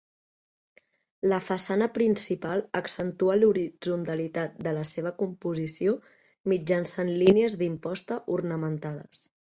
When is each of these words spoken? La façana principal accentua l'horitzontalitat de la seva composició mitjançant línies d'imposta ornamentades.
La 1.31 1.37
façana 1.49 1.87
principal 1.97 2.63
accentua 2.79 3.35
l'horitzontalitat 3.41 4.55
de 4.69 4.73
la 4.79 4.87
seva 4.93 5.11
composició 5.23 5.93
mitjançant 6.55 7.13
línies 7.25 7.59
d'imposta 7.63 8.19
ornamentades. 8.39 9.27